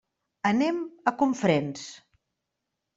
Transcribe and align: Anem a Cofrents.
Anem 0.51 0.79
a 1.13 1.15
Cofrents. 1.21 1.87